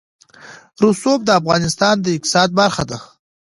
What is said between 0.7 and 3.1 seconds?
رسوب د افغانستان د اقتصاد برخه ده.